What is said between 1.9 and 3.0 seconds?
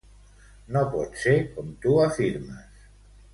afirmes.